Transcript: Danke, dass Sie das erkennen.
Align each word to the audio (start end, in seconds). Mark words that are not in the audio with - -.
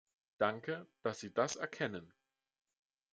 Danke, 0.39 0.87
dass 1.03 1.19
Sie 1.19 1.31
das 1.31 1.57
erkennen. 1.57 2.11